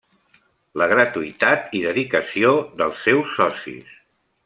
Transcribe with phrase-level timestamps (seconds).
[0.81, 3.97] La gratuïtat i dedicació dels seus socis.